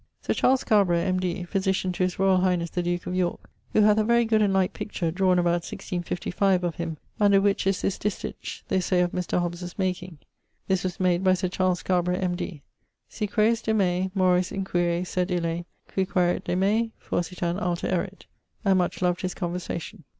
[0.23, 1.43] Sir Charles Scarborough, M.D.
[1.43, 4.51] (physitian to his royal highnesse the duke of Yorke), who hath a very good and
[4.51, 9.39] like picture (drawne about 1655)of him, under which is this distich (they say of Mr.
[9.39, 10.17] Hobbes's making[CXXV.]), [CXXV.]
[10.69, 12.63] This was made by Sir Charles Scarborough, M.D.
[13.09, 18.25] Si quaeris de me, Mores inquire, sed Ille Qui quaerit de me, forsitan alter erit;
[18.65, 20.03] and much loved his conversation.